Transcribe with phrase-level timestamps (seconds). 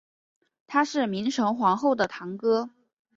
[0.65, 2.71] 他是明成皇后的堂哥。